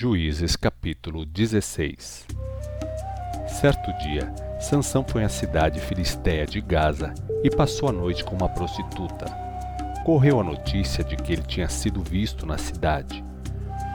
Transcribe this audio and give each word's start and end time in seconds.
Juízes 0.00 0.56
capítulo 0.56 1.26
16 1.26 2.26
Certo 3.46 3.92
dia, 3.98 4.34
Sansão 4.58 5.04
foi 5.06 5.22
à 5.24 5.28
cidade 5.28 5.78
filisteia 5.78 6.46
de 6.46 6.58
Gaza 6.58 7.12
e 7.44 7.50
passou 7.50 7.90
a 7.90 7.92
noite 7.92 8.24
com 8.24 8.34
uma 8.34 8.48
prostituta. 8.48 9.26
Correu 10.02 10.40
a 10.40 10.42
notícia 10.42 11.04
de 11.04 11.16
que 11.16 11.34
ele 11.34 11.42
tinha 11.42 11.68
sido 11.68 12.02
visto 12.02 12.46
na 12.46 12.56
cidade. 12.56 13.22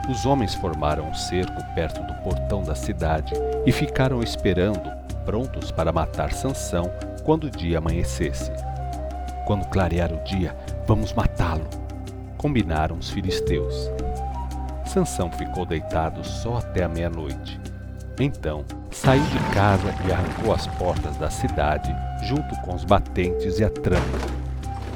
Os 0.08 0.24
homens 0.24 0.54
formaram 0.54 1.10
um 1.10 1.14
cerco 1.14 1.60
perto 1.74 2.00
do 2.04 2.14
portão 2.22 2.62
da 2.62 2.76
cidade 2.76 3.32
e 3.66 3.72
ficaram 3.72 4.22
esperando, 4.22 4.88
prontos 5.24 5.72
para 5.72 5.92
matar 5.92 6.32
Sansão 6.32 6.88
quando 7.24 7.48
o 7.48 7.50
dia 7.50 7.78
amanhecesse. 7.78 8.52
Quando 9.44 9.66
clarear 9.70 10.12
o 10.12 10.22
dia, 10.22 10.56
vamos 10.86 11.12
matá-lo, 11.12 11.68
combinaram 12.38 12.96
os 12.96 13.10
filisteus. 13.10 13.90
Sansão 14.96 15.30
ficou 15.30 15.66
deitado 15.66 16.26
só 16.26 16.56
até 16.56 16.82
a 16.82 16.88
meia-noite. 16.88 17.60
Então, 18.18 18.64
saiu 18.90 19.22
de 19.24 19.38
casa 19.54 19.94
e 20.08 20.10
arrancou 20.10 20.54
as 20.54 20.66
portas 20.66 21.14
da 21.18 21.28
cidade, 21.28 21.94
junto 22.22 22.58
com 22.62 22.74
os 22.74 22.82
batentes 22.82 23.58
e 23.58 23.64
a 23.64 23.68
tranca. 23.68 24.26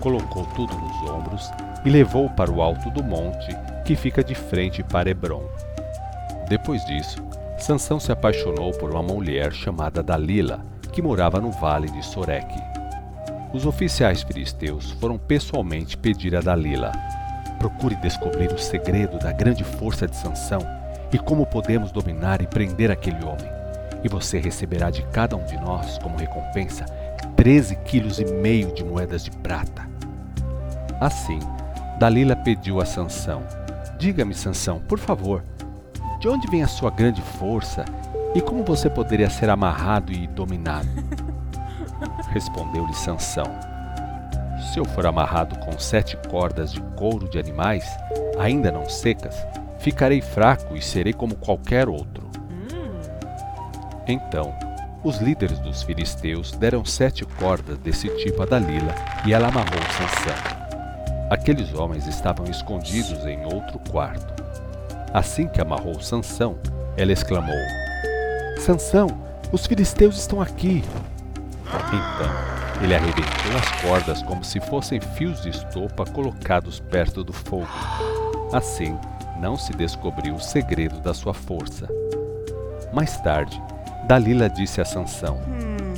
Colocou 0.00 0.46
tudo 0.56 0.74
nos 0.74 1.10
ombros 1.10 1.50
e 1.84 1.90
levou 1.90 2.30
para 2.30 2.50
o 2.50 2.62
alto 2.62 2.88
do 2.88 3.04
monte, 3.04 3.54
que 3.84 3.94
fica 3.94 4.24
de 4.24 4.34
frente 4.34 4.82
para 4.82 5.10
Hebron. 5.10 5.44
Depois 6.48 6.82
disso, 6.86 7.22
Sansão 7.58 8.00
se 8.00 8.10
apaixonou 8.10 8.72
por 8.72 8.90
uma 8.90 9.02
mulher 9.02 9.52
chamada 9.52 10.02
Dalila, 10.02 10.64
que 10.94 11.02
morava 11.02 11.38
no 11.38 11.50
vale 11.50 11.90
de 11.90 12.02
Soreque. 12.02 12.58
Os 13.52 13.66
oficiais 13.66 14.22
filisteus 14.22 14.92
foram 14.92 15.18
pessoalmente 15.18 15.98
pedir 15.98 16.34
a 16.34 16.40
Dalila 16.40 16.90
Procure 17.60 17.94
descobrir 17.96 18.50
o 18.50 18.58
segredo 18.58 19.18
da 19.18 19.30
grande 19.32 19.62
força 19.62 20.06
de 20.08 20.16
Sansão 20.16 20.60
e 21.12 21.18
como 21.18 21.44
podemos 21.44 21.92
dominar 21.92 22.40
e 22.40 22.46
prender 22.46 22.90
aquele 22.90 23.22
homem. 23.22 23.46
E 24.02 24.08
você 24.08 24.38
receberá 24.38 24.90
de 24.90 25.02
cada 25.08 25.36
um 25.36 25.44
de 25.44 25.58
nós, 25.58 25.98
como 25.98 26.16
recompensa, 26.16 26.86
13 27.36 27.76
quilos 27.84 28.18
e 28.18 28.24
meio 28.24 28.72
de 28.72 28.82
moedas 28.82 29.22
de 29.22 29.30
prata. 29.30 29.86
Assim, 30.98 31.38
Dalila 31.98 32.34
pediu 32.34 32.80
a 32.80 32.86
Sansão: 32.86 33.42
Diga-me, 33.98 34.32
Sansão, 34.34 34.80
por 34.80 34.98
favor, 34.98 35.44
de 36.18 36.28
onde 36.28 36.48
vem 36.48 36.62
a 36.62 36.68
sua 36.68 36.90
grande 36.90 37.20
força 37.20 37.84
e 38.34 38.40
como 38.40 38.64
você 38.64 38.88
poderia 38.88 39.28
ser 39.28 39.50
amarrado 39.50 40.12
e 40.12 40.26
dominado? 40.28 40.88
Respondeu-lhe 42.32 42.94
Sansão: 42.94 43.69
se 44.72 44.78
eu 44.78 44.84
for 44.84 45.04
amarrado 45.04 45.58
com 45.58 45.76
sete 45.78 46.16
cordas 46.28 46.72
de 46.72 46.80
couro 46.96 47.28
de 47.28 47.38
animais, 47.38 47.84
ainda 48.38 48.70
não 48.70 48.88
secas, 48.88 49.36
ficarei 49.80 50.20
fraco 50.20 50.76
e 50.76 50.82
serei 50.82 51.12
como 51.12 51.34
qualquer 51.34 51.88
outro. 51.88 52.30
Então, 54.06 54.54
os 55.02 55.16
líderes 55.18 55.58
dos 55.58 55.82
filisteus 55.82 56.52
deram 56.52 56.84
sete 56.84 57.24
cordas 57.24 57.78
desse 57.78 58.08
tipo 58.18 58.42
a 58.42 58.46
Dalila 58.46 58.94
e 59.26 59.32
ela 59.32 59.48
amarrou 59.48 59.80
Sansão. 59.96 60.60
Aqueles 61.30 61.74
homens 61.74 62.06
estavam 62.06 62.46
escondidos 62.46 63.24
em 63.26 63.44
outro 63.44 63.78
quarto. 63.90 64.40
Assim 65.12 65.48
que 65.48 65.60
amarrou 65.60 66.00
Sansão, 66.00 66.58
ela 66.96 67.12
exclamou: 67.12 67.54
Sansão, 68.58 69.08
os 69.50 69.66
filisteus 69.66 70.16
estão 70.16 70.40
aqui. 70.40 70.84
Então, 71.66 72.49
ele 72.82 72.94
arrebentou 72.94 73.56
as 73.58 73.82
cordas 73.82 74.22
como 74.22 74.42
se 74.42 74.58
fossem 74.60 75.00
fios 75.00 75.42
de 75.42 75.50
estopa 75.50 76.04
colocados 76.04 76.80
perto 76.80 77.22
do 77.22 77.32
fogo. 77.32 77.68
Assim, 78.52 78.98
não 79.38 79.56
se 79.56 79.72
descobriu 79.72 80.34
o 80.34 80.40
segredo 80.40 80.98
da 81.00 81.12
sua 81.12 81.34
força. 81.34 81.88
Mais 82.92 83.20
tarde, 83.20 83.60
Dalila 84.06 84.48
disse 84.48 84.80
a 84.80 84.84
Sansão: 84.84 85.36
hum. 85.46 85.94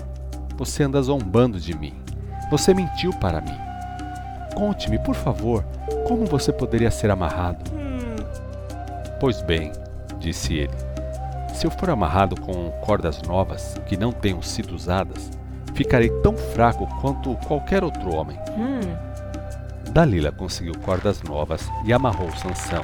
Você 0.56 0.82
anda 0.82 1.00
zombando 1.00 1.58
de 1.58 1.76
mim. 1.76 1.94
Você 2.50 2.74
mentiu 2.74 3.12
para 3.14 3.40
mim. 3.40 3.58
Conte-me, 4.54 4.98
por 4.98 5.14
favor, 5.14 5.64
como 6.06 6.26
você 6.26 6.52
poderia 6.52 6.90
ser 6.90 7.10
amarrado? 7.10 7.70
Hum. 7.72 8.16
Pois 9.18 9.40
bem, 9.40 9.72
disse 10.18 10.54
ele. 10.54 10.92
Se 11.54 11.66
eu 11.66 11.70
for 11.70 11.90
amarrado 11.90 12.40
com 12.40 12.70
cordas 12.80 13.22
novas 13.22 13.76
que 13.86 13.96
não 13.96 14.12
tenham 14.12 14.42
sido 14.42 14.74
usadas, 14.74 15.30
ficarei 15.74 16.10
tão 16.22 16.36
fraco 16.36 16.86
quanto 17.00 17.34
qualquer 17.46 17.82
outro 17.82 18.14
homem. 18.14 18.38
Hum. 18.56 18.80
Dalila 19.90 20.32
conseguiu 20.32 20.74
cordas 20.78 21.22
novas 21.22 21.68
e 21.84 21.92
amarrou 21.92 22.30
Sansão. 22.36 22.82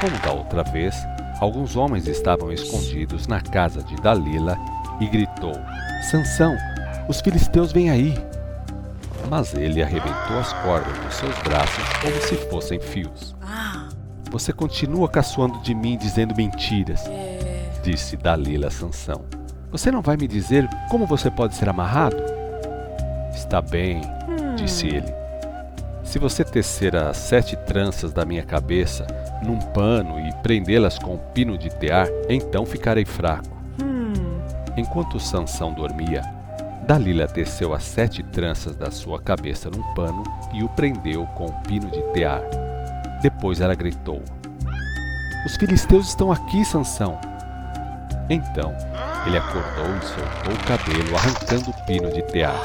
Como 0.00 0.18
da 0.20 0.32
outra 0.32 0.62
vez, 0.64 0.94
alguns 1.40 1.76
homens 1.76 2.06
estavam 2.06 2.52
escondidos 2.52 3.26
na 3.26 3.40
casa 3.40 3.82
de 3.82 3.94
Dalila 3.96 4.56
e 5.00 5.06
gritou: 5.06 5.54
Sansão, 6.10 6.56
os 7.08 7.20
filisteus 7.20 7.72
vêm 7.72 7.90
aí! 7.90 8.14
Mas 9.30 9.54
ele 9.54 9.82
arrebentou 9.82 10.38
as 10.38 10.52
cordas 10.54 10.96
dos 10.98 11.14
seus 11.14 11.38
braços 11.42 11.84
como 12.00 12.20
se 12.22 12.36
fossem 12.48 12.80
fios. 12.80 13.36
Você 14.30 14.52
continua 14.52 15.08
caçoando 15.08 15.58
de 15.60 15.74
mim 15.74 15.96
dizendo 15.96 16.34
mentiras, 16.36 17.06
é. 17.06 17.70
disse 17.82 18.16
Dalila 18.16 18.68
a 18.68 18.70
Sansão. 18.70 19.37
Você 19.70 19.90
não 19.90 20.00
vai 20.00 20.16
me 20.16 20.26
dizer 20.26 20.66
como 20.90 21.06
você 21.06 21.30
pode 21.30 21.54
ser 21.54 21.68
amarrado? 21.68 22.16
Está 23.34 23.60
bem, 23.60 24.00
hum. 24.26 24.54
disse 24.56 24.86
ele. 24.86 25.12
Se 26.02 26.18
você 26.18 26.42
tecer 26.42 26.96
as 26.96 27.18
sete 27.18 27.54
tranças 27.54 28.12
da 28.12 28.24
minha 28.24 28.42
cabeça 28.42 29.06
num 29.42 29.58
pano 29.58 30.18
e 30.18 30.32
prendê-las 30.42 30.98
com 30.98 31.14
um 31.14 31.32
pino 31.34 31.58
de 31.58 31.68
tear, 31.68 32.08
então 32.30 32.64
ficarei 32.64 33.04
fraco. 33.04 33.56
Hum. 33.82 34.40
Enquanto 34.74 35.20
Sansão 35.20 35.74
dormia, 35.74 36.22
Dalila 36.86 37.28
teceu 37.28 37.74
as 37.74 37.84
sete 37.84 38.22
tranças 38.22 38.74
da 38.74 38.90
sua 38.90 39.20
cabeça 39.20 39.68
num 39.68 39.82
pano 39.92 40.22
e 40.54 40.64
o 40.64 40.68
prendeu 40.70 41.26
com 41.36 41.44
um 41.44 41.60
pino 41.60 41.90
de 41.90 42.00
tear. 42.14 42.40
Depois 43.20 43.60
ela 43.60 43.74
gritou: 43.74 44.22
Os 45.44 45.56
filisteus 45.56 46.08
estão 46.08 46.32
aqui, 46.32 46.64
Sansão. 46.64 47.20
Então 48.30 48.74
ele 49.28 49.36
acordou 49.36 49.96
e 49.96 50.06
soltou 50.06 50.54
o 50.54 50.64
cabelo, 50.64 51.16
arrancando 51.16 51.70
o 51.70 51.86
pino 51.86 52.10
de 52.10 52.22
tear. 52.22 52.56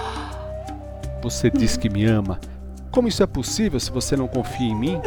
Você 1.22 1.50
diz 1.52 1.76
que 1.76 1.90
me 1.90 2.06
ama. 2.06 2.40
Como 2.90 3.08
isso 3.08 3.22
é 3.22 3.28
possível 3.28 3.80
se 3.80 3.92
você 3.92 4.16
não 4.16 4.28
confia 4.28 4.68
em 4.68 4.76
mim? 4.76 5.02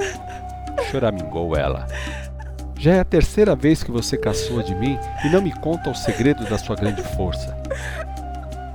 Choramingou 0.90 1.56
ela. 1.56 1.86
Já 2.78 2.96
é 2.96 3.00
a 3.00 3.04
terceira 3.04 3.56
vez 3.56 3.82
que 3.82 3.90
você 3.90 4.18
caçoa 4.18 4.62
de 4.62 4.74
mim 4.74 4.98
e 5.24 5.30
não 5.30 5.40
me 5.40 5.52
conta 5.60 5.90
o 5.90 5.94
segredo 5.94 6.44
da 6.44 6.58
sua 6.58 6.76
grande 6.76 7.02
força. 7.02 7.56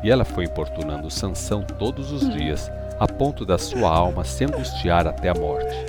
E 0.04 0.10
ela 0.10 0.26
foi 0.26 0.46
importunando 0.46 1.12
Sansão 1.12 1.62
todos 1.78 2.12
os 2.12 2.28
dias, 2.34 2.72
a 3.00 3.08
ponto 3.08 3.46
da 3.46 3.60
sua 3.60 3.96
alma 3.96 4.24
se 4.24 4.44
angustiar 4.44 5.06
até 5.06 5.30
a 5.30 5.36
morte. 5.36 5.86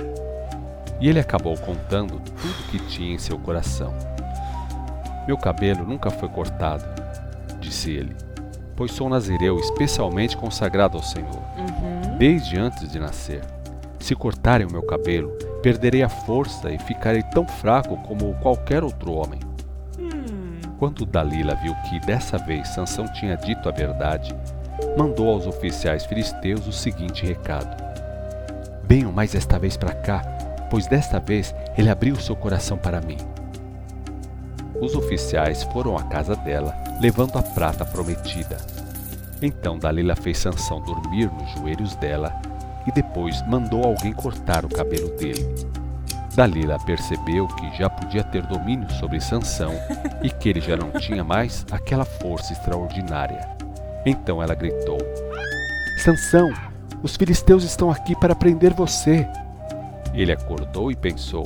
E 1.01 1.09
ele 1.09 1.19
acabou 1.19 1.57
contando 1.57 2.19
tudo 2.19 2.69
que 2.69 2.77
tinha 2.87 3.15
em 3.15 3.17
seu 3.17 3.39
coração. 3.39 4.12
Meu 5.27 5.37
cabelo 5.37 5.85
nunca 5.85 6.09
foi 6.09 6.27
cortado, 6.29 6.83
disse 7.59 7.91
ele, 7.91 8.15
pois 8.75 8.91
sou 8.91 9.07
nazireu 9.09 9.59
especialmente 9.59 10.35
consagrado 10.35 10.97
ao 10.97 11.03
Senhor, 11.03 11.41
uhum. 11.57 12.17
desde 12.17 12.57
antes 12.57 12.91
de 12.91 12.99
nascer. 12.99 13.41
Se 13.99 14.15
cortarem 14.15 14.67
o 14.67 14.71
meu 14.71 14.83
cabelo, 14.83 15.29
perderei 15.61 16.03
a 16.03 16.09
força 16.09 16.69
e 16.69 16.77
ficarei 16.77 17.23
tão 17.23 17.47
fraco 17.47 17.95
como 18.03 18.33
qualquer 18.41 18.83
outro 18.83 19.13
homem. 19.13 19.39
Hum. 19.97 20.59
Quando 20.77 21.05
Dalila 21.05 21.55
viu 21.55 21.73
que 21.89 22.05
dessa 22.05 22.37
vez 22.37 22.67
Sansão 22.67 23.05
tinha 23.13 23.37
dito 23.37 23.69
a 23.69 23.71
verdade, 23.71 24.35
mandou 24.97 25.29
aos 25.29 25.47
oficiais 25.47 26.05
filisteus 26.05 26.67
o 26.67 26.73
seguinte 26.73 27.25
recado: 27.25 27.81
Venham 28.83 29.13
mais 29.13 29.33
esta 29.33 29.57
vez 29.57 29.77
para 29.77 29.93
cá, 29.93 30.21
pois 30.69 30.85
desta 30.85 31.19
vez 31.19 31.55
ele 31.77 31.89
abriu 31.89 32.17
seu 32.17 32.35
coração 32.35 32.77
para 32.77 32.99
mim. 32.99 33.17
Os 34.83 34.95
oficiais 34.95 35.63
foram 35.63 35.97
à 35.97 36.03
casa 36.03 36.35
dela, 36.35 36.75
levando 36.99 37.37
a 37.37 37.41
prata 37.41 37.85
prometida. 37.85 38.57
Então 39.41 39.79
Dalila 39.79 40.13
fez 40.13 40.39
Sansão 40.39 40.81
dormir 40.81 41.31
nos 41.31 41.49
joelhos 41.51 41.95
dela 41.95 42.33
e 42.85 42.91
depois 42.91 43.41
mandou 43.47 43.85
alguém 43.85 44.11
cortar 44.11 44.65
o 44.65 44.69
cabelo 44.69 45.07
dele. 45.11 45.55
Dalila 46.35 46.77
percebeu 46.85 47.47
que 47.47 47.77
já 47.77 47.89
podia 47.89 48.25
ter 48.25 48.45
domínio 48.45 48.91
sobre 48.95 49.21
Sansão 49.21 49.71
e 50.21 50.29
que 50.29 50.49
ele 50.49 50.59
já 50.59 50.75
não 50.75 50.91
tinha 50.91 51.23
mais 51.23 51.65
aquela 51.71 52.03
força 52.03 52.51
extraordinária. 52.51 53.47
Então 54.05 54.43
ela 54.43 54.53
gritou: 54.53 54.97
Sansão, 56.03 56.51
os 57.01 57.15
filisteus 57.15 57.63
estão 57.63 57.89
aqui 57.89 58.17
para 58.17 58.35
prender 58.35 58.73
você. 58.73 59.25
Ele 60.13 60.33
acordou 60.33 60.91
e 60.91 60.95
pensou: 60.95 61.45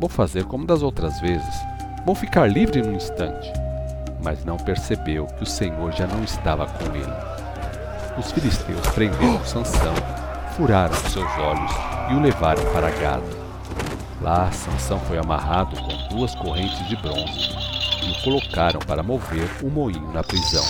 Vou 0.00 0.08
fazer 0.08 0.44
como 0.46 0.66
das 0.66 0.82
outras 0.82 1.20
vezes 1.20 1.73
Vou 2.04 2.14
ficar 2.14 2.46
livre 2.46 2.82
num 2.82 2.92
instante. 2.92 3.50
Mas 4.22 4.44
não 4.44 4.58
percebeu 4.58 5.26
que 5.26 5.42
o 5.42 5.46
Senhor 5.46 5.90
já 5.92 6.06
não 6.06 6.22
estava 6.22 6.66
com 6.66 6.94
ele. 6.94 7.12
Os 8.18 8.30
filisteus 8.30 8.86
prenderam 8.88 9.42
Sansão, 9.44 9.94
furaram 10.54 10.94
seus 10.94 11.30
olhos 11.38 11.72
e 12.10 12.14
o 12.14 12.20
levaram 12.20 12.62
para 12.72 12.90
Gaza. 12.90 13.44
Lá 14.20 14.52
Sansão 14.52 15.00
foi 15.00 15.16
amarrado 15.16 15.76
com 15.76 16.14
duas 16.14 16.34
correntes 16.34 16.86
de 16.88 16.96
bronze 16.96 17.50
e 18.02 18.10
o 18.10 18.22
colocaram 18.22 18.80
para 18.80 19.02
mover 19.02 19.48
o 19.62 19.70
moinho 19.70 20.12
na 20.12 20.22
prisão. 20.22 20.64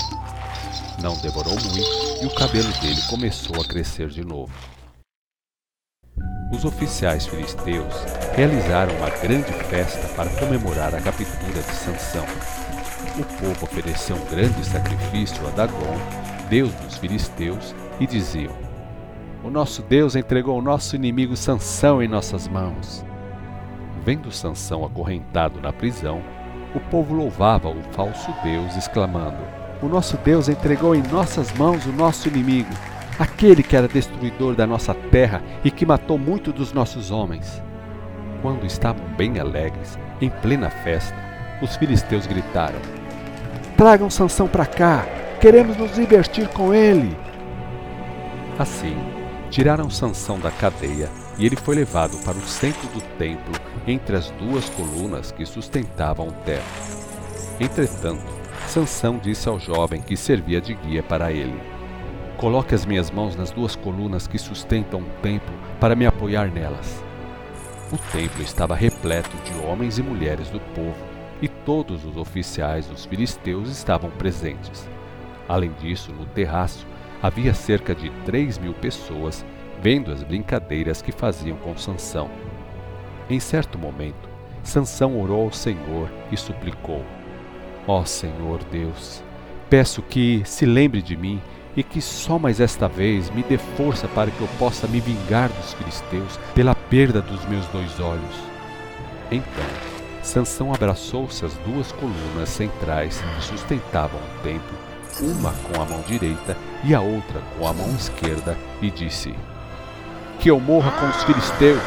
Não 1.02 1.16
demorou 1.18 1.54
muito 1.54 2.22
e 2.22 2.26
o 2.26 2.34
cabelo 2.34 2.72
dele 2.80 3.02
começou 3.10 3.60
a 3.60 3.64
crescer 3.64 4.08
de 4.08 4.24
novo. 4.24 4.52
Os 6.54 6.64
oficiais 6.64 7.26
filisteus 7.26 7.92
realizaram 8.36 8.94
uma 8.98 9.10
grande 9.10 9.52
festa 9.64 10.06
para 10.14 10.30
comemorar 10.38 10.94
a 10.94 11.00
captura 11.00 11.60
de 11.60 11.74
Sansão. 11.74 12.24
O 13.18 13.24
povo 13.24 13.64
ofereceu 13.64 14.14
um 14.14 14.24
grande 14.26 14.64
sacrifício 14.64 15.44
a 15.48 15.50
Dagon, 15.50 15.98
deus 16.48 16.72
dos 16.74 16.96
filisteus, 16.96 17.74
e 17.98 18.06
diziam: 18.06 18.52
O 19.42 19.50
nosso 19.50 19.82
Deus 19.82 20.14
entregou 20.14 20.56
o 20.56 20.62
nosso 20.62 20.94
inimigo 20.94 21.36
Sansão 21.36 22.00
em 22.00 22.06
nossas 22.06 22.46
mãos. 22.46 23.04
Vendo 24.04 24.30
Sansão 24.30 24.84
acorrentado 24.84 25.60
na 25.60 25.72
prisão, 25.72 26.22
o 26.72 26.78
povo 26.78 27.14
louvava 27.14 27.68
o 27.68 27.82
falso 27.90 28.32
Deus, 28.44 28.76
exclamando: 28.76 29.42
O 29.82 29.88
nosso 29.88 30.16
Deus 30.18 30.48
entregou 30.48 30.94
em 30.94 31.02
nossas 31.02 31.52
mãos 31.54 31.84
o 31.84 31.92
nosso 31.92 32.28
inimigo 32.28 32.70
aquele 33.18 33.62
que 33.62 33.76
era 33.76 33.88
destruidor 33.88 34.54
da 34.54 34.66
nossa 34.66 34.94
terra 34.94 35.42
e 35.64 35.70
que 35.70 35.86
matou 35.86 36.18
muito 36.18 36.52
dos 36.52 36.72
nossos 36.72 37.10
homens. 37.10 37.62
Quando 38.42 38.66
estavam 38.66 39.06
bem 39.16 39.38
alegres, 39.38 39.98
em 40.20 40.28
plena 40.28 40.70
festa, 40.70 41.16
os 41.62 41.76
filisteus 41.76 42.26
gritaram: 42.26 42.78
Tragam 43.76 44.10
Sansão 44.10 44.48
para 44.48 44.66
cá, 44.66 45.06
queremos 45.40 45.76
nos 45.76 45.94
divertir 45.94 46.48
com 46.48 46.74
ele. 46.74 47.16
Assim, 48.58 48.96
tiraram 49.50 49.90
Sansão 49.90 50.38
da 50.38 50.50
cadeia 50.50 51.08
e 51.38 51.46
ele 51.46 51.56
foi 51.56 51.74
levado 51.74 52.16
para 52.24 52.36
o 52.36 52.42
centro 52.42 52.86
do 52.88 53.00
templo 53.18 53.54
entre 53.86 54.16
as 54.16 54.30
duas 54.32 54.68
colunas 54.70 55.32
que 55.32 55.44
sustentavam 55.44 56.28
o 56.28 56.32
teto. 56.32 56.62
Entretanto, 57.60 58.24
Sansão 58.66 59.18
disse 59.18 59.48
ao 59.48 59.58
jovem 59.58 60.00
que 60.00 60.16
servia 60.16 60.60
de 60.60 60.74
guia 60.74 61.02
para 61.02 61.32
ele: 61.32 61.73
Coloque 62.36 62.74
as 62.74 62.84
minhas 62.84 63.10
mãos 63.10 63.36
nas 63.36 63.50
duas 63.50 63.76
colunas 63.76 64.26
que 64.26 64.38
sustentam 64.38 65.00
o 65.00 65.22
templo 65.22 65.54
para 65.78 65.94
me 65.94 66.04
apoiar 66.04 66.50
nelas. 66.50 67.02
O 67.92 67.96
templo 68.12 68.42
estava 68.42 68.74
repleto 68.74 69.36
de 69.44 69.54
homens 69.64 69.98
e 69.98 70.02
mulheres 70.02 70.48
do 70.50 70.58
povo, 70.58 70.96
e 71.40 71.48
todos 71.48 72.04
os 72.04 72.16
oficiais 72.16 72.86
dos 72.86 73.04
filisteus 73.04 73.68
estavam 73.68 74.10
presentes. 74.10 74.88
Além 75.48 75.72
disso, 75.80 76.12
no 76.12 76.26
terraço 76.26 76.86
havia 77.22 77.54
cerca 77.54 77.94
de 77.94 78.10
três 78.24 78.58
mil 78.58 78.74
pessoas 78.74 79.44
vendo 79.80 80.10
as 80.10 80.22
brincadeiras 80.22 81.00
que 81.02 81.12
faziam 81.12 81.56
com 81.58 81.76
Sansão. 81.76 82.30
Em 83.28 83.38
certo 83.38 83.78
momento, 83.78 84.28
Sansão 84.62 85.20
orou 85.20 85.44
ao 85.44 85.52
Senhor 85.52 86.10
e 86.32 86.36
suplicou: 86.36 87.04
Ó 87.86 88.00
oh, 88.00 88.04
Senhor 88.04 88.64
Deus, 88.70 89.22
peço 89.70 90.02
que 90.02 90.42
se 90.44 90.66
lembre 90.66 91.00
de 91.00 91.16
mim 91.16 91.40
e 91.76 91.82
que 91.82 92.00
só 92.00 92.38
mais 92.38 92.60
esta 92.60 92.88
vez 92.88 93.30
me 93.30 93.42
dê 93.42 93.58
força 93.58 94.06
para 94.08 94.30
que 94.30 94.40
eu 94.40 94.48
possa 94.58 94.86
me 94.86 95.00
vingar 95.00 95.48
dos 95.48 95.72
filisteus 95.74 96.38
pela 96.54 96.74
perda 96.74 97.20
dos 97.20 97.44
meus 97.46 97.66
dois 97.68 97.98
olhos. 98.00 98.36
Então, 99.30 99.64
Sansão 100.22 100.72
abraçou-se 100.72 101.44
às 101.44 101.54
duas 101.58 101.92
colunas 101.92 102.48
centrais 102.48 103.20
que 103.20 103.44
sustentavam 103.44 104.18
o 104.18 104.42
templo, 104.42 104.78
uma 105.20 105.52
com 105.52 105.82
a 105.82 105.84
mão 105.84 106.02
direita 106.06 106.56
e 106.82 106.94
a 106.94 107.00
outra 107.00 107.40
com 107.58 107.68
a 107.68 107.72
mão 107.72 107.90
esquerda, 107.94 108.56
e 108.80 108.90
disse: 108.90 109.34
Que 110.38 110.50
eu 110.50 110.58
morra 110.58 110.90
com 110.92 111.08
os 111.08 111.22
filisteus. 111.24 111.80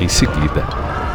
Em 0.00 0.08
seguida, 0.08 0.64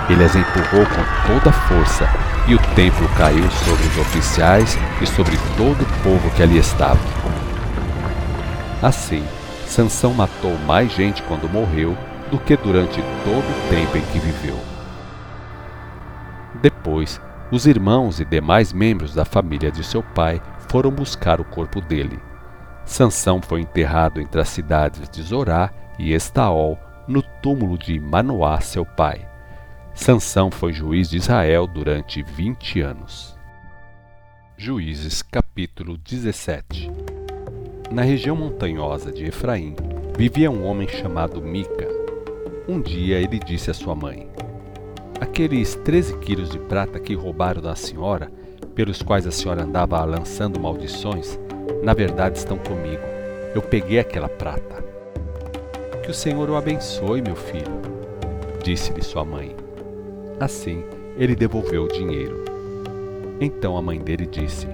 ele 0.10 0.24
as 0.24 0.36
empurrou 0.36 0.86
com 0.86 1.34
toda 1.34 1.50
a 1.50 1.68
força, 1.68 2.08
e 2.48 2.56
o 2.56 2.60
templo 2.76 3.08
caiu 3.18 3.50
sobre 3.52 3.88
os 3.88 3.98
oficiais 3.98 4.78
e 5.02 5.08
sobre 5.08 5.38
todo 5.56 5.82
o 5.82 6.04
povo 6.04 6.30
que 6.36 6.44
ali 6.44 6.58
estava. 6.58 7.00
Assim, 8.82 9.24
Sansão 9.68 10.12
matou 10.14 10.58
mais 10.66 10.92
gente 10.92 11.22
quando 11.24 11.48
morreu 11.48 11.96
do 12.32 12.40
que 12.40 12.58
durante 12.58 13.00
todo 13.24 13.46
o 13.46 13.70
tempo 13.70 13.98
em 13.98 14.02
que 14.12 14.18
viveu. 14.18 14.58
Depois, 16.62 17.22
os 17.52 17.68
irmãos 17.68 18.20
e 18.20 18.26
demais 18.26 18.74
membros 18.74 19.14
da 19.14 19.24
família 19.24 19.72
de 19.72 19.84
seu 19.84 20.02
pai 20.02 20.42
foram 20.68 20.90
buscar 20.90 21.40
o 21.40 21.46
corpo 21.46 21.80
dele. 21.80 22.20
Sansão 22.84 23.40
foi 23.42 23.62
enterrado 23.62 24.20
entre 24.20 24.42
as 24.42 24.50
cidades 24.50 25.08
de 25.10 25.22
Zorá 25.22 25.72
e 26.00 26.14
Estaol, 26.14 26.80
no 27.08 27.22
túmulo 27.22 27.78
de 27.78 28.00
Manoá, 28.00 28.60
seu 28.62 28.86
pai. 28.86 29.28
Sansão 29.94 30.50
foi 30.50 30.74
juiz 30.74 31.10
de 31.10 31.18
Israel 31.18 31.68
durante 31.68 32.24
vinte 32.24 32.82
anos. 32.82 33.38
Juízes 34.58 35.22
capítulo 35.22 35.98
17 35.98 36.90
na 37.92 38.04
região 38.04 38.36
montanhosa 38.36 39.12
de 39.12 39.26
Efraim 39.26 39.76
vivia 40.18 40.50
um 40.50 40.66
homem 40.66 40.88
chamado 40.88 41.42
Mica. 41.42 41.88
Um 42.68 42.80
dia 42.82 43.20
ele 43.20 43.38
disse 43.38 43.70
à 43.70 43.74
sua 43.74 43.94
mãe: 43.94 44.30
Aqueles 45.20 45.76
13 45.76 46.18
quilos 46.20 46.50
de 46.50 46.58
prata 46.58 47.00
que 47.00 47.14
roubaram 47.14 47.62
da 47.62 47.76
senhora, 47.76 48.32
pelos 48.74 49.02
quais 49.02 49.28
a 49.28 49.32
senhora 49.32 49.64
andava 49.64 50.04
lançando 50.06 50.60
maldições, 50.60 51.38
na 51.84 51.94
verdade 51.94 52.38
estão 52.38 52.58
comigo. 52.58 53.04
Eu 53.54 53.62
peguei 53.62 54.00
aquela 54.00 54.30
prata. 54.30 54.82
Que 56.02 56.10
o 56.10 56.14
Senhor 56.14 56.50
o 56.50 56.56
abençoe, 56.56 57.22
meu 57.22 57.36
filho, 57.36 57.82
disse-lhe 58.64 59.04
sua 59.04 59.26
mãe. 59.26 59.56
Assim, 60.40 60.84
ele 61.18 61.36
devolveu 61.36 61.84
o 61.84 61.92
dinheiro. 61.92 62.46
Então 63.40 63.76
a 63.76 63.82
mãe 63.82 64.00
dele 64.00 64.26
disse: 64.26 64.68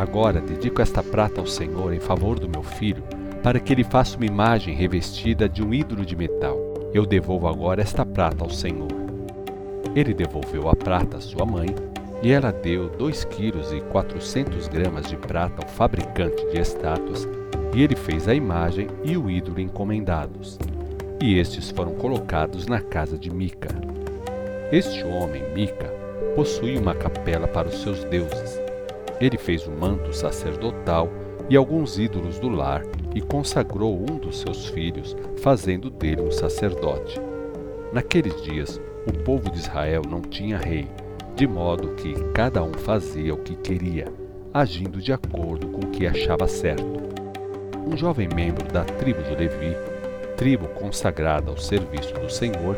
Agora 0.00 0.40
dedico 0.40 0.80
esta 0.80 1.02
prata 1.02 1.42
ao 1.42 1.46
Senhor 1.46 1.92
em 1.92 2.00
favor 2.00 2.40
do 2.40 2.48
meu 2.48 2.62
filho, 2.62 3.04
para 3.42 3.60
que 3.60 3.70
ele 3.70 3.84
faça 3.84 4.16
uma 4.16 4.24
imagem 4.24 4.74
revestida 4.74 5.46
de 5.46 5.62
um 5.62 5.74
ídolo 5.74 6.06
de 6.06 6.16
metal. 6.16 6.56
Eu 6.94 7.04
devolvo 7.04 7.46
agora 7.46 7.82
esta 7.82 8.06
prata 8.06 8.42
ao 8.42 8.48
Senhor. 8.48 8.88
Ele 9.94 10.14
devolveu 10.14 10.70
a 10.70 10.74
prata 10.74 11.18
à 11.18 11.20
sua 11.20 11.44
mãe, 11.44 11.68
e 12.22 12.32
ela 12.32 12.50
deu 12.50 12.88
dois 12.88 13.24
quilos 13.24 13.72
e 13.74 13.82
quatrocentos 13.92 14.68
gramas 14.68 15.06
de 15.06 15.18
prata 15.18 15.62
ao 15.62 15.68
fabricante 15.68 16.46
de 16.50 16.58
estátuas, 16.58 17.28
e 17.74 17.82
ele 17.82 17.94
fez 17.94 18.26
a 18.26 18.34
imagem 18.34 18.86
e 19.04 19.18
o 19.18 19.30
ídolo 19.30 19.60
encomendados. 19.60 20.58
E 21.20 21.38
estes 21.38 21.70
foram 21.70 21.92
colocados 21.92 22.66
na 22.66 22.80
casa 22.80 23.18
de 23.18 23.30
Mica. 23.30 23.68
Este 24.72 25.04
homem, 25.04 25.42
Mica, 25.52 25.92
possuía 26.34 26.80
uma 26.80 26.94
capela 26.94 27.46
para 27.46 27.68
os 27.68 27.82
seus 27.82 28.02
deuses, 28.04 28.69
ele 29.20 29.36
fez 29.36 29.66
o 29.66 29.70
manto 29.70 30.12
sacerdotal 30.12 31.08
e 31.48 31.56
alguns 31.56 31.98
ídolos 31.98 32.38
do 32.38 32.48
lar 32.48 32.82
e 33.14 33.20
consagrou 33.20 33.98
um 33.98 34.16
dos 34.16 34.40
seus 34.40 34.66
filhos, 34.66 35.16
fazendo 35.42 35.90
dele 35.90 36.22
um 36.22 36.30
sacerdote. 36.30 37.20
Naqueles 37.92 38.40
dias, 38.42 38.80
o 39.06 39.12
povo 39.24 39.50
de 39.50 39.58
Israel 39.58 40.02
não 40.08 40.20
tinha 40.22 40.56
rei, 40.56 40.88
de 41.34 41.46
modo 41.46 41.94
que 41.96 42.14
cada 42.32 42.62
um 42.62 42.72
fazia 42.72 43.34
o 43.34 43.38
que 43.38 43.56
queria, 43.56 44.06
agindo 44.54 45.00
de 45.00 45.12
acordo 45.12 45.66
com 45.68 45.86
o 45.86 45.90
que 45.90 46.06
achava 46.06 46.46
certo. 46.46 47.00
Um 47.86 47.96
jovem 47.96 48.28
membro 48.34 48.66
da 48.72 48.84
tribo 48.84 49.22
de 49.22 49.34
Levi, 49.34 49.76
tribo 50.36 50.68
consagrada 50.68 51.50
ao 51.50 51.56
serviço 51.56 52.14
do 52.14 52.30
Senhor, 52.30 52.76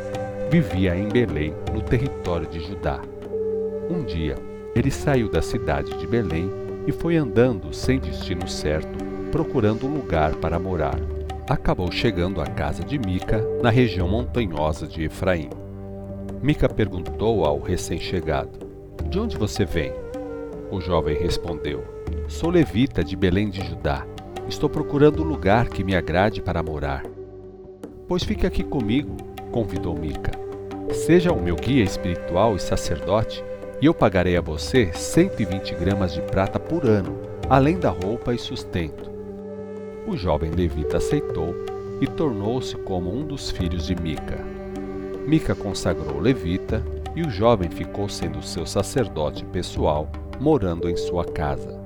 vivia 0.50 0.96
em 0.96 1.08
Belém, 1.08 1.54
no 1.72 1.82
território 1.82 2.46
de 2.46 2.61
Judá. 2.61 3.00
Um 3.90 4.02
dia, 4.04 4.37
ele 4.74 4.90
saiu 4.90 5.28
da 5.28 5.42
cidade 5.42 5.96
de 5.98 6.06
Belém 6.06 6.50
e 6.86 6.92
foi 6.92 7.16
andando 7.16 7.72
sem 7.72 7.98
destino 7.98 8.48
certo, 8.48 8.98
procurando 9.30 9.86
um 9.86 9.94
lugar 9.94 10.34
para 10.36 10.58
morar. 10.58 10.98
Acabou 11.48 11.90
chegando 11.92 12.40
à 12.40 12.46
casa 12.46 12.82
de 12.82 12.98
Mica, 12.98 13.44
na 13.62 13.70
região 13.70 14.08
montanhosa 14.08 14.86
de 14.86 15.04
Efraim. 15.04 15.50
Mica 16.42 16.68
perguntou 16.68 17.44
ao 17.44 17.60
recém-chegado: 17.60 18.58
De 19.08 19.18
onde 19.18 19.36
você 19.36 19.64
vem? 19.64 19.92
O 20.70 20.80
jovem 20.80 21.16
respondeu: 21.18 21.84
Sou 22.26 22.50
levita 22.50 23.04
de 23.04 23.14
Belém 23.14 23.50
de 23.50 23.64
Judá. 23.64 24.06
Estou 24.48 24.68
procurando 24.68 25.22
um 25.22 25.26
lugar 25.26 25.68
que 25.68 25.84
me 25.84 25.94
agrade 25.94 26.40
para 26.40 26.62
morar. 26.62 27.04
Pois 28.08 28.24
fique 28.24 28.46
aqui 28.46 28.64
comigo, 28.64 29.16
convidou 29.50 29.94
Mica. 29.94 30.32
Seja 30.92 31.32
o 31.32 31.40
meu 31.40 31.56
guia 31.56 31.84
espiritual 31.84 32.56
e 32.56 32.58
sacerdote 32.58 33.42
e 33.82 33.86
eu 33.86 33.92
pagarei 33.92 34.36
a 34.36 34.40
você 34.40 34.92
120 34.92 35.74
gramas 35.74 36.14
de 36.14 36.22
prata 36.22 36.56
por 36.56 36.86
ano, 36.86 37.18
além 37.50 37.80
da 37.80 37.90
roupa 37.90 38.32
e 38.32 38.38
sustento. 38.38 39.10
O 40.06 40.16
jovem 40.16 40.52
levita 40.52 40.98
aceitou 40.98 41.52
e 42.00 42.06
tornou-se 42.06 42.76
como 42.76 43.12
um 43.12 43.26
dos 43.26 43.50
filhos 43.50 43.84
de 43.84 44.00
Mica. 44.00 44.38
Mica 45.26 45.52
consagrou 45.56 46.20
Levita 46.20 46.80
e 47.16 47.22
o 47.22 47.30
jovem 47.30 47.68
ficou 47.68 48.08
sendo 48.08 48.40
seu 48.40 48.64
sacerdote 48.64 49.44
pessoal, 49.46 50.08
morando 50.38 50.88
em 50.88 50.96
sua 50.96 51.24
casa. 51.24 51.76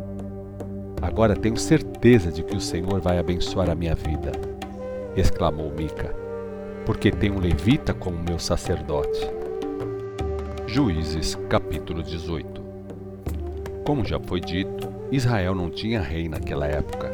Agora 1.01 1.35
tenho 1.35 1.57
certeza 1.57 2.31
de 2.31 2.43
que 2.43 2.57
o 2.57 2.61
Senhor 2.61 3.01
vai 3.01 3.19
abençoar 3.19 3.71
a 3.71 3.75
minha 3.75 3.95
vida, 3.95 4.33
exclamou 5.17 5.71
Mica, 5.71 6.15
porque 6.85 7.11
tenho 7.11 7.41
levita 7.41 7.95
como 7.95 8.23
meu 8.23 8.39
sacerdote. 8.39 9.36
Juízes 10.69 11.37
capítulo 11.49 12.03
18 12.03 12.61
Como 13.85 14.05
já 14.05 14.19
foi 14.19 14.41
dito, 14.41 14.89
Israel 15.13 15.55
não 15.55 15.71
tinha 15.71 16.01
rei 16.01 16.29
naquela 16.29 16.67
época. 16.67 17.09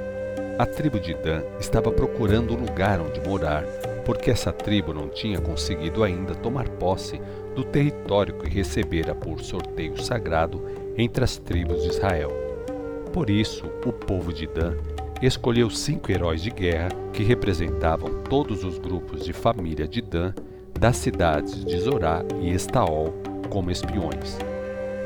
A 0.58 0.64
tribo 0.64 0.98
de 0.98 1.12
Dan 1.12 1.42
estava 1.60 1.92
procurando 1.92 2.54
um 2.54 2.60
lugar 2.60 2.98
onde 2.98 3.20
morar, 3.28 3.62
porque 4.06 4.30
essa 4.30 4.52
tribo 4.52 4.94
não 4.94 5.06
tinha 5.10 5.38
conseguido 5.38 6.02
ainda 6.02 6.34
tomar 6.34 6.66
posse 6.70 7.20
do 7.54 7.62
território 7.62 8.38
que 8.38 8.48
recebera 8.48 9.14
por 9.14 9.40
sorteio 9.42 10.02
sagrado 10.02 10.64
entre 10.96 11.22
as 11.22 11.36
tribos 11.36 11.82
de 11.82 11.90
Israel. 11.90 12.32
Por 13.12 13.28
isso, 13.28 13.66
o 13.84 13.92
povo 13.92 14.32
de 14.32 14.46
Dan 14.46 14.76
escolheu 15.20 15.68
cinco 15.68 16.10
heróis 16.10 16.42
de 16.42 16.50
guerra 16.50 16.88
que 17.12 17.22
representavam 17.22 18.22
todos 18.22 18.64
os 18.64 18.78
grupos 18.78 19.26
de 19.26 19.34
família 19.34 19.86
de 19.86 20.00
Dan 20.00 20.32
das 20.80 20.96
cidades 20.96 21.62
de 21.64 21.78
Zorá 21.78 22.24
e 22.40 22.50
Estaol 22.50 23.31
como 23.52 23.70
espiões. 23.70 24.38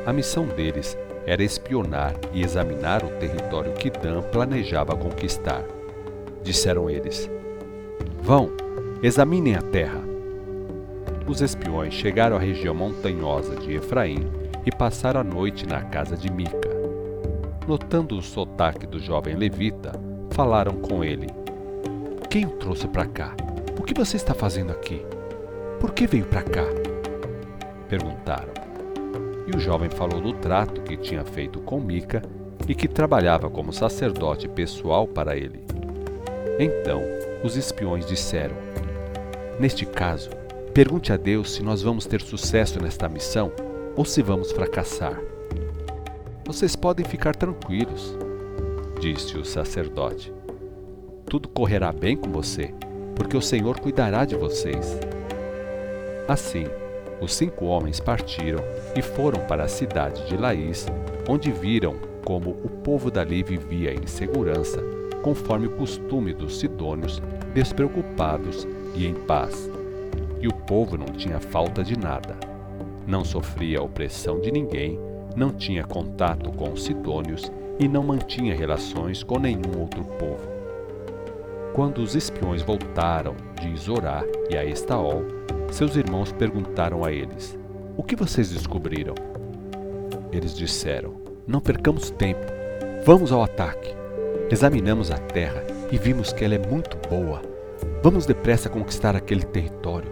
A 0.07 0.13
missão 0.13 0.47
deles 0.47 0.97
era 1.27 1.43
espionar 1.43 2.15
e 2.33 2.43
examinar 2.43 3.05
o 3.05 3.09
território 3.19 3.73
que 3.73 3.91
Dan 3.91 4.23
planejava 4.23 4.97
conquistar. 4.97 5.65
Disseram 6.45 6.89
eles: 6.89 7.29
Vão, 8.23 8.53
examinem 9.03 9.57
a 9.57 9.63
terra. 9.63 10.01
Os 11.27 11.41
espiões 11.41 11.93
chegaram 11.93 12.37
à 12.37 12.39
região 12.39 12.73
montanhosa 12.73 13.57
de 13.57 13.75
Efraim 13.75 14.31
e 14.65 14.71
passaram 14.71 15.21
a 15.21 15.25
noite 15.25 15.67
na 15.67 15.83
casa 15.83 16.17
de 16.17 16.31
Mica. 16.31 16.71
Notando 17.67 18.17
o 18.17 18.23
sotaque 18.23 18.87
do 18.87 19.01
jovem 19.01 19.35
levita, 19.35 19.91
falaram 20.31 20.77
com 20.77 21.03
ele: 21.03 21.27
Quem 22.31 22.47
o 22.47 22.51
trouxe 22.51 22.87
para 22.87 23.07
cá? 23.07 23.35
O 23.77 23.83
que 23.83 23.93
você 23.93 24.17
está 24.17 24.35
fazendo 24.35 24.71
aqui? 24.71 25.05
Por 25.81 25.93
que 25.93 26.07
veio 26.07 26.27
para 26.27 26.43
cá? 26.43 26.86
Perguntaram. 27.89 28.53
E 29.47 29.57
o 29.57 29.61
jovem 29.61 29.89
falou 29.89 30.21
do 30.21 30.33
trato 30.33 30.81
que 30.83 30.97
tinha 30.97 31.25
feito 31.25 31.61
com 31.61 31.81
Mica 31.81 32.23
e 32.69 32.75
que 32.75 32.89
trabalhava 32.89 33.49
como 33.49 33.73
sacerdote 33.73 34.49
pessoal 34.49 35.07
para 35.07 35.37
ele. 35.37 35.65
Então 36.59 37.03
os 37.45 37.57
espiões 37.57 38.07
disseram: 38.07 38.57
Neste 39.59 39.87
caso, 39.87 40.31
pergunte 40.75 41.13
a 41.13 41.17
Deus 41.17 41.53
se 41.53 41.63
nós 41.63 41.83
vamos 41.83 42.07
ter 42.07 42.21
sucesso 42.21 42.83
nesta 42.83 43.09
missão 43.09 43.53
ou 43.95 44.05
se 44.05 44.23
vamos 44.23 44.53
fracassar. 44.53 45.21
Vocês 46.45 46.77
podem 46.77 47.05
ficar 47.05 47.35
tranquilos, 47.35 48.17
disse 49.01 49.37
o 49.37 49.45
sacerdote. 49.45 50.33
Tudo 51.27 51.49
correrá 51.49 51.93
bem 51.93 52.17
com 52.17 52.31
você, 52.31 52.73
porque 53.15 53.37
o 53.37 53.43
Senhor 53.43 53.81
cuidará 53.81 54.25
de 54.25 54.37
vocês. 54.37 54.99
Assim, 56.29 56.67
os 57.21 57.35
cinco 57.35 57.67
homens 57.67 58.01
partiram 58.01 58.63
e 58.95 59.03
foram 59.03 59.41
para 59.47 59.65
a 59.65 59.69
cidade 59.69 60.27
de 60.27 60.37
Laís, 60.37 60.87
onde 61.29 61.51
viram 61.51 61.97
como 62.25 62.51
o 62.51 62.69
povo 62.69 63.11
dali 63.11 63.43
vivia 63.43 63.95
em 63.95 64.07
segurança, 64.07 64.83
conforme 65.23 65.67
o 65.67 65.77
costume 65.77 66.33
dos 66.33 66.59
sidônios, 66.59 67.23
despreocupados 67.55 68.67
e 68.95 69.07
em 69.07 69.15
paz. 69.15 69.71
E 70.41 70.49
o 70.49 70.53
povo 70.53 70.99
não 70.99 71.07
tinha 71.07 71.41
falta 71.41 71.83
de 71.83 71.99
nada. 71.99 72.37
Não 73.07 73.25
sofria 73.25 73.83
opressão 73.83 74.41
de 74.41 74.51
ninguém, 74.51 75.01
não 75.35 75.51
tinha 75.51 75.85
contato 75.85 76.51
com 76.51 76.73
os 76.73 76.85
sidônios 76.85 77.51
e 77.79 77.87
não 77.87 78.03
mantinha 78.03 78.55
relações 78.55 79.23
com 79.23 79.39
nenhum 79.39 79.81
outro 79.81 80.05
povo. 80.05 80.57
Quando 81.73 81.99
os 81.99 82.15
espiões 82.15 82.63
voltaram 82.63 83.37
de 83.61 83.77
Zorá 83.77 84.25
e 84.51 84.57
a 84.57 84.65
Estaol, 84.65 85.23
seus 85.71 85.97
irmãos 85.97 86.33
perguntaram 86.33 87.05
a 87.05 87.13
eles: 87.13 87.59
O 87.97 88.03
que 88.03 88.17
vocês 88.17 88.51
descobriram? 88.51 89.15
Eles 90.33 90.55
disseram: 90.55 91.15
Não 91.47 91.61
percamos 91.61 92.11
tempo. 92.11 92.47
Vamos 93.05 93.33
ao 93.33 93.43
ataque. 93.43 93.95
Examinamos 94.51 95.11
a 95.11 95.19
terra 95.19 95.65
e 95.91 95.99
vimos 95.99 96.33
que 96.33 96.45
ela 96.45 96.55
é 96.55 96.67
muito 96.67 96.97
boa. 97.09 97.43
Vamos 98.03 98.27
depressa 98.27 98.69
conquistar 98.69 99.17
aquele 99.17 99.45
território. 99.45 100.11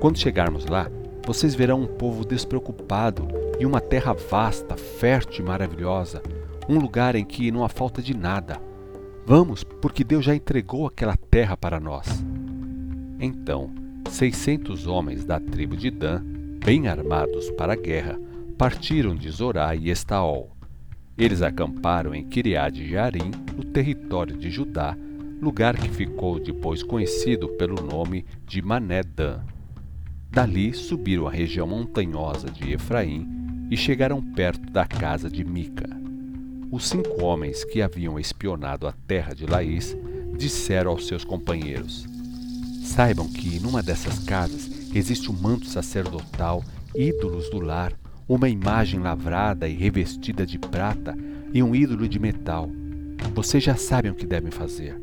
Quando 0.00 0.18
chegarmos 0.18 0.66
lá, 0.66 0.90
vocês 1.26 1.54
verão 1.54 1.82
um 1.82 1.86
povo 1.86 2.24
despreocupado 2.24 3.26
e 3.58 3.66
uma 3.66 3.80
terra 3.80 4.12
vasta, 4.12 4.76
fértil 4.76 5.44
e 5.44 5.48
maravilhosa, 5.48 6.22
um 6.68 6.78
lugar 6.78 7.16
em 7.16 7.24
que 7.24 7.50
não 7.50 7.64
há 7.64 7.68
falta 7.68 8.00
de 8.00 8.16
nada. 8.16 8.60
Vamos, 9.24 9.64
porque 9.64 10.04
Deus 10.04 10.24
já 10.24 10.34
entregou 10.34 10.86
aquela 10.86 11.16
terra 11.16 11.56
para 11.56 11.80
nós. 11.80 12.06
Então, 13.18 13.70
seiscentos 14.10 14.86
homens 14.86 15.24
da 15.24 15.38
tribo 15.38 15.76
de 15.76 15.90
Dan, 15.90 16.22
bem 16.64 16.88
armados 16.88 17.50
para 17.52 17.74
a 17.74 17.76
guerra, 17.76 18.18
partiram 18.56 19.14
de 19.14 19.30
Zorá 19.30 19.74
e 19.74 19.90
Estaol. 19.90 20.50
Eles 21.16 21.42
acamparam 21.42 22.14
em 22.14 22.24
Kiriad 22.24 22.76
Jarim, 22.88 23.30
no 23.56 23.64
território 23.64 24.36
de 24.36 24.50
Judá, 24.50 24.96
lugar 25.40 25.76
que 25.76 25.88
ficou 25.88 26.38
depois 26.38 26.82
conhecido 26.82 27.48
pelo 27.50 27.82
nome 27.82 28.24
de 28.46 28.60
Mané 28.62 29.02
Dan. 29.02 29.40
Dali 30.30 30.74
subiram 30.74 31.26
a 31.26 31.30
região 31.30 31.66
montanhosa 31.66 32.50
de 32.50 32.72
Efraim 32.72 33.26
e 33.70 33.76
chegaram 33.76 34.22
perto 34.22 34.70
da 34.70 34.84
casa 34.84 35.30
de 35.30 35.44
Mica. 35.44 35.88
Os 36.70 36.88
cinco 36.88 37.22
homens 37.22 37.64
que 37.64 37.80
haviam 37.80 38.18
espionado 38.18 38.86
a 38.86 38.92
terra 39.06 39.34
de 39.34 39.46
Laís 39.46 39.96
disseram 40.36 40.90
aos 40.90 41.06
seus 41.06 41.24
companheiros: 41.24 42.06
Saibam 42.86 43.28
que 43.28 43.58
numa 43.58 43.82
dessas 43.82 44.20
casas 44.20 44.70
existe 44.94 45.30
um 45.30 45.34
manto 45.34 45.66
sacerdotal, 45.66 46.64
ídolos 46.94 47.50
do 47.50 47.58
lar, 47.58 47.92
uma 48.28 48.48
imagem 48.48 49.00
lavrada 49.00 49.68
e 49.68 49.74
revestida 49.74 50.46
de 50.46 50.56
prata 50.56 51.14
e 51.52 51.62
um 51.62 51.74
ídolo 51.74 52.08
de 52.08 52.18
metal. 52.18 52.70
Vocês 53.34 53.62
já 53.62 53.74
sabem 53.74 54.10
o 54.10 54.14
que 54.14 54.24
devem 54.24 54.52
fazer. 54.52 54.98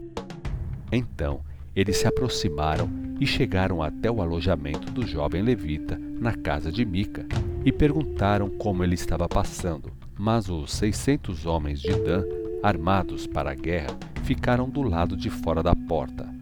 Então 0.91 1.41
eles 1.75 1.97
se 1.97 2.07
aproximaram 2.07 2.89
e 3.19 3.27
chegaram 3.27 3.83
até 3.83 4.09
o 4.09 4.21
alojamento 4.21 4.91
do 4.91 5.05
jovem 5.05 5.43
levita 5.43 5.99
na 6.19 6.33
casa 6.33 6.71
de 6.71 6.85
Mica 6.85 7.25
e 7.65 7.71
perguntaram 7.71 8.49
como 8.49 8.83
ele 8.83 8.95
estava 8.95 9.27
passando. 9.27 9.91
Mas 10.17 10.49
os 10.49 10.71
seiscentos 10.71 11.45
homens 11.45 11.81
de 11.81 11.91
Dan, 11.91 12.23
armados 12.63 13.27
para 13.27 13.51
a 13.51 13.55
guerra, 13.55 13.95
ficaram 14.23 14.69
do 14.69 14.81
lado 14.81 15.17
de 15.17 15.29
fora 15.29 15.61
da 15.61 15.75
porta. 15.75 16.33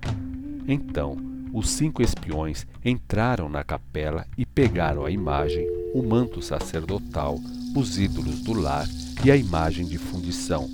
Então 0.67 1.30
os 1.53 1.69
cinco 1.69 2.01
espiões 2.01 2.65
entraram 2.83 3.49
na 3.49 3.63
capela 3.63 4.25
e 4.37 4.45
pegaram 4.45 5.05
a 5.05 5.11
imagem, 5.11 5.67
o 5.93 6.01
manto 6.01 6.41
sacerdotal, 6.41 7.37
os 7.75 7.99
ídolos 7.99 8.41
do 8.41 8.53
lar 8.53 8.87
e 9.23 9.31
a 9.31 9.35
imagem 9.35 9.85
de 9.85 9.97
fundição. 9.97 10.69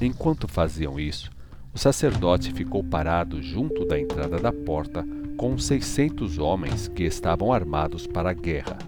Enquanto 0.00 0.48
faziam 0.48 0.98
isso, 0.98 1.30
o 1.72 1.78
sacerdote 1.78 2.52
ficou 2.52 2.82
parado 2.82 3.42
junto 3.42 3.84
da 3.84 3.98
entrada 3.98 4.38
da 4.38 4.52
porta 4.52 5.06
com 5.36 5.54
os 5.54 5.64
seiscentos 5.64 6.38
homens 6.38 6.88
que 6.88 7.04
estavam 7.04 7.52
armados 7.52 8.06
para 8.06 8.30
a 8.30 8.34
guerra. 8.34 8.78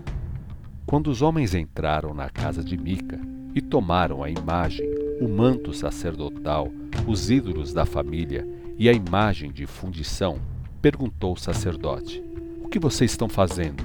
Quando 0.87 1.09
os 1.09 1.21
homens 1.21 1.55
entraram 1.55 2.14
na 2.14 2.31
casa 2.31 2.64
de 2.64 2.76
Mica 2.76 3.21
e 3.55 3.61
tomaram 3.61 4.23
a 4.23 4.31
imagem, 4.31 4.88
o 5.21 5.28
manto 5.28 5.73
sacerdotal, 5.75 6.69
os 7.07 7.31
ídolos 7.31 7.73
da 7.73 7.85
família 7.85 8.49
e 8.78 8.88
a 8.88 8.93
imagem 8.93 9.52
de 9.52 9.67
fundição, 9.67 10.38
perguntou 10.81 11.33
o 11.33 11.39
sacerdote: 11.39 12.23
O 12.63 12.69
que 12.69 12.79
vocês 12.79 13.11
estão 13.11 13.29
fazendo? 13.29 13.85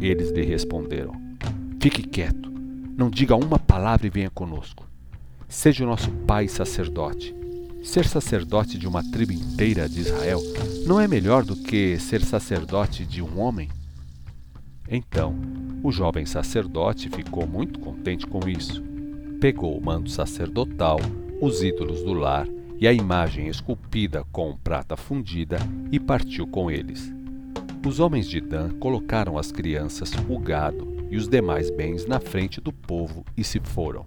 Eles 0.00 0.30
lhe 0.30 0.42
responderam: 0.42 1.14
Fique 1.80 2.02
quieto, 2.02 2.50
não 2.96 3.10
diga 3.10 3.34
uma 3.36 3.58
palavra 3.58 4.06
e 4.06 4.10
venha 4.10 4.30
conosco. 4.30 4.88
Seja 5.48 5.84
o 5.84 5.86
nosso 5.86 6.10
pai 6.10 6.48
sacerdote. 6.48 7.34
Ser 7.82 8.06
sacerdote 8.06 8.78
de 8.78 8.86
uma 8.86 9.02
tribo 9.02 9.32
inteira 9.32 9.88
de 9.88 10.00
Israel 10.00 10.40
não 10.86 11.00
é 11.00 11.08
melhor 11.08 11.44
do 11.44 11.56
que 11.56 11.98
ser 11.98 12.24
sacerdote 12.24 13.04
de 13.04 13.20
um 13.20 13.40
homem? 13.40 13.68
Então, 14.88 15.34
o 15.82 15.90
jovem 15.90 16.24
sacerdote 16.24 17.08
ficou 17.08 17.46
muito 17.46 17.80
contente 17.80 18.26
com 18.26 18.48
isso. 18.48 18.82
Pegou 19.40 19.76
o 19.76 19.84
manto 19.84 20.10
sacerdotal, 20.10 21.00
os 21.40 21.62
ídolos 21.62 22.02
do 22.02 22.12
lar 22.12 22.46
e 22.82 22.88
a 22.88 22.92
imagem 22.92 23.46
esculpida 23.46 24.24
com 24.32 24.56
prata 24.56 24.96
fundida 24.96 25.56
e 25.92 26.00
partiu 26.00 26.48
com 26.48 26.68
eles. 26.68 27.14
Os 27.86 28.00
homens 28.00 28.28
de 28.28 28.40
Dan 28.40 28.70
colocaram 28.80 29.38
as 29.38 29.52
crianças, 29.52 30.10
o 30.28 30.36
gado 30.36 31.06
e 31.08 31.16
os 31.16 31.28
demais 31.28 31.70
bens 31.70 32.06
na 32.06 32.18
frente 32.18 32.60
do 32.60 32.72
povo 32.72 33.24
e 33.36 33.44
se 33.44 33.60
foram. 33.60 34.04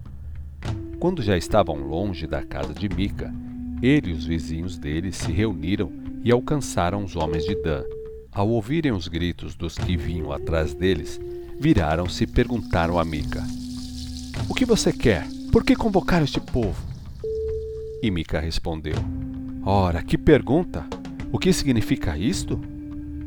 Quando 1.00 1.22
já 1.22 1.38
estavam 1.38 1.78
longe 1.78 2.28
da 2.28 2.44
casa 2.44 2.74
de 2.74 2.90
Mica, 2.90 3.34
ele 3.82 4.10
e 4.10 4.14
os 4.14 4.26
vizinhos 4.26 4.78
dele 4.78 5.14
se 5.14 5.32
reuniram 5.32 5.90
e 6.22 6.30
alcançaram 6.30 7.02
os 7.02 7.16
homens 7.16 7.46
de 7.46 7.56
Dan. 7.56 7.86
Ao 8.30 8.50
ouvirem 8.50 8.92
os 8.92 9.08
gritos 9.08 9.56
dos 9.56 9.78
que 9.78 9.96
vinham 9.96 10.34
atrás 10.34 10.74
deles, 10.74 11.18
viraram-se 11.58 12.26
e 12.26 12.28
perguntaram 12.28 13.00
a 13.00 13.06
Mica: 13.06 13.42
O 14.50 14.54
que 14.54 14.66
você 14.66 14.92
quer? 14.92 15.26
Por 15.50 15.64
que 15.64 15.78
convocar 15.78 16.22
este 16.22 16.42
povo? 16.42 16.95
E 18.06 18.12
Mica 18.12 18.40
respondeu: 18.40 18.94
Ora, 19.64 20.04
que 20.04 20.16
pergunta! 20.16 20.86
O 21.32 21.40
que 21.40 21.52
significa 21.52 22.16
isto? 22.16 22.62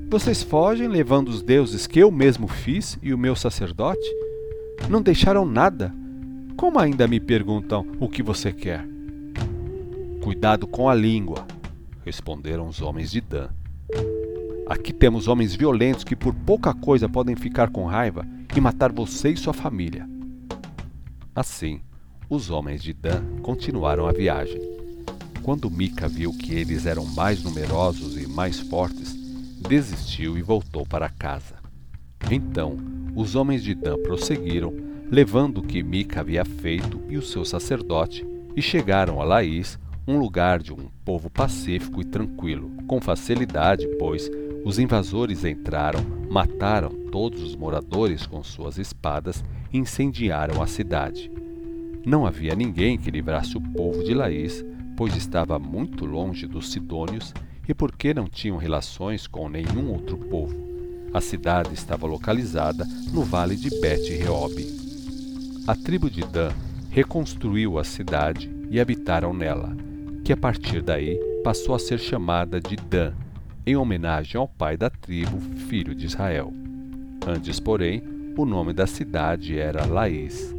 Vocês 0.08 0.40
fogem 0.40 0.86
levando 0.86 1.30
os 1.30 1.42
deuses 1.42 1.84
que 1.84 1.98
eu 1.98 2.12
mesmo 2.12 2.46
fiz 2.46 2.96
e 3.02 3.12
o 3.12 3.18
meu 3.18 3.34
sacerdote? 3.34 4.08
Não 4.88 5.02
deixaram 5.02 5.44
nada. 5.44 5.92
Como 6.56 6.78
ainda 6.78 7.08
me 7.08 7.18
perguntam 7.18 7.84
o 7.98 8.08
que 8.08 8.22
você 8.22 8.52
quer? 8.52 8.86
Cuidado 10.22 10.64
com 10.64 10.88
a 10.88 10.94
língua, 10.94 11.44
responderam 12.04 12.68
os 12.68 12.80
homens 12.80 13.10
de 13.10 13.20
Dan. 13.20 13.48
Aqui 14.68 14.92
temos 14.92 15.26
homens 15.26 15.56
violentos 15.56 16.04
que 16.04 16.14
por 16.14 16.32
pouca 16.32 16.72
coisa 16.72 17.08
podem 17.08 17.34
ficar 17.34 17.70
com 17.70 17.84
raiva 17.84 18.24
e 18.56 18.60
matar 18.60 18.92
você 18.92 19.30
e 19.30 19.36
sua 19.36 19.52
família. 19.52 20.08
Assim, 21.34 21.80
os 22.28 22.50
homens 22.50 22.82
de 22.82 22.92
Dan 22.92 23.24
continuaram 23.42 24.06
a 24.06 24.12
viagem. 24.12 24.60
Quando 25.42 25.70
Mica 25.70 26.06
viu 26.06 26.30
que 26.32 26.54
eles 26.54 26.84
eram 26.84 27.06
mais 27.06 27.42
numerosos 27.42 28.20
e 28.20 28.26
mais 28.26 28.60
fortes, 28.60 29.14
desistiu 29.66 30.36
e 30.36 30.42
voltou 30.42 30.84
para 30.84 31.08
casa. 31.08 31.56
Então, 32.30 32.76
os 33.16 33.34
homens 33.34 33.62
de 33.62 33.74
Dan 33.74 33.96
prosseguiram, 34.02 34.74
levando 35.10 35.58
o 35.58 35.62
que 35.62 35.82
Mica 35.82 36.20
havia 36.20 36.44
feito 36.44 37.00
e 37.08 37.16
o 37.16 37.22
seu 37.22 37.46
sacerdote, 37.46 38.26
e 38.54 38.60
chegaram 38.60 39.22
a 39.22 39.24
Laís, 39.24 39.78
um 40.06 40.18
lugar 40.18 40.62
de 40.62 40.72
um 40.72 40.88
povo 41.04 41.30
pacífico 41.30 42.02
e 42.02 42.04
tranquilo, 42.04 42.70
com 42.86 43.00
facilidade, 43.00 43.88
pois 43.98 44.30
os 44.64 44.78
invasores 44.78 45.44
entraram, 45.44 46.00
mataram 46.28 46.90
todos 47.10 47.42
os 47.42 47.56
moradores 47.56 48.26
com 48.26 48.42
suas 48.42 48.76
espadas 48.76 49.42
e 49.72 49.78
incendiaram 49.78 50.62
a 50.62 50.66
cidade. 50.66 51.30
Não 52.04 52.26
havia 52.26 52.54
ninguém 52.54 52.96
que 52.96 53.10
livrasse 53.10 53.56
o 53.56 53.60
povo 53.60 54.02
de 54.02 54.14
Laís, 54.14 54.64
pois 54.96 55.14
estava 55.16 55.58
muito 55.58 56.04
longe 56.04 56.46
dos 56.46 56.70
sidônios 56.70 57.34
e 57.68 57.74
porque 57.74 58.14
não 58.14 58.26
tinham 58.26 58.56
relações 58.56 59.26
com 59.26 59.48
nenhum 59.48 59.90
outro 59.92 60.16
povo. 60.16 60.56
A 61.12 61.20
cidade 61.20 61.74
estava 61.74 62.06
localizada 62.06 62.86
no 63.12 63.22
vale 63.22 63.56
de 63.56 63.70
Bet-Reob. 63.80 64.66
A 65.66 65.74
tribo 65.74 66.10
de 66.10 66.22
Dan 66.22 66.50
reconstruiu 66.90 67.78
a 67.78 67.84
cidade 67.84 68.50
e 68.70 68.80
habitaram 68.80 69.32
nela 69.32 69.76
que 70.24 70.32
a 70.32 70.36
partir 70.36 70.82
daí 70.82 71.18
passou 71.42 71.74
a 71.74 71.78
ser 71.78 71.98
chamada 71.98 72.60
de 72.60 72.76
Dan, 72.76 73.12
em 73.64 73.76
homenagem 73.76 74.38
ao 74.38 74.46
pai 74.46 74.76
da 74.76 74.90
tribo, 74.90 75.38
filho 75.68 75.94
de 75.94 76.04
Israel. 76.04 76.52
Antes, 77.26 77.58
porém, 77.58 78.02
o 78.36 78.44
nome 78.44 78.72
da 78.72 78.86
cidade 78.86 79.58
era 79.58 79.86
Laís. 79.86 80.54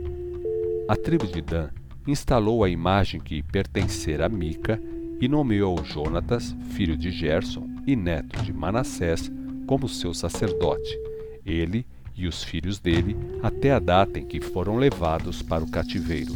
A 0.89 0.95
tribo 0.95 1.27
de 1.27 1.39
Dan 1.39 1.69
instalou 2.07 2.63
a 2.63 2.69
imagem 2.69 3.21
que 3.21 3.43
pertencera 3.43 4.25
a 4.25 4.29
Mica 4.29 4.81
e 5.21 5.27
nomeou 5.27 5.85
Jonatas, 5.85 6.55
filho 6.71 6.97
de 6.97 7.11
Gerson 7.11 7.69
e 7.85 7.95
neto 7.95 8.41
de 8.41 8.51
Manassés, 8.51 9.31
como 9.67 9.87
seu 9.87 10.15
sacerdote, 10.15 10.99
ele 11.45 11.85
e 12.15 12.25
os 12.25 12.43
filhos 12.43 12.79
dele, 12.79 13.15
até 13.43 13.71
a 13.71 13.77
data 13.77 14.17
em 14.17 14.25
que 14.25 14.41
foram 14.41 14.77
levados 14.77 15.43
para 15.43 15.63
o 15.63 15.69
cativeiro. 15.69 16.33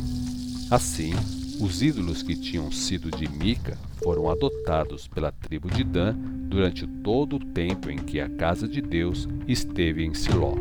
Assim, 0.70 1.14
os 1.60 1.82
ídolos 1.82 2.22
que 2.22 2.36
tinham 2.36 2.72
sido 2.72 3.10
de 3.10 3.28
Mica 3.28 3.76
foram 4.04 4.30
adotados 4.30 5.08
pela 5.08 5.32
tribo 5.32 5.68
de 5.68 5.84
Dan 5.84 6.14
durante 6.48 6.86
todo 6.86 7.38
o 7.38 7.44
tempo 7.44 7.90
em 7.90 7.98
que 7.98 8.22
a 8.22 8.30
casa 8.30 8.68
de 8.68 8.84
Deus 8.84 9.28
esteve 9.48 10.06
em 10.06 10.14
Siló. 10.14 10.54